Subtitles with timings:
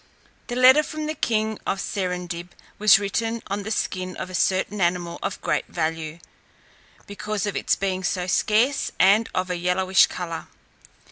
[0.47, 4.81] The letter from the king of Serendib was written on the skin of a certain
[4.81, 6.17] animal of great value,
[7.05, 10.47] because of its being so scarce, and of a yellowish colour.